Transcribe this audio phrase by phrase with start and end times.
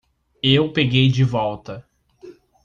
[0.41, 1.85] Eu peguei de volta.